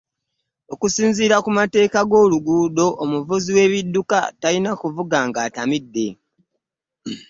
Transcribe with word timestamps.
Okusinzira 0.73 1.35
ku 1.43 1.49
mateeka 1.59 1.99
go 2.09 2.19
luguudo, 2.31 2.87
omuvuzi 3.03 3.49
we 3.57 3.63
biduka 3.71 4.17
talina 4.41 4.71
kuvuga 4.81 5.17
nga 5.27 5.39
atamidde. 5.47 6.07